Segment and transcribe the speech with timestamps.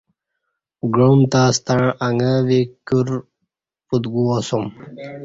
[0.93, 3.19] گعام تاستݩع اݣں ویک پکیورں
[3.87, 4.65] پوت گوا سوم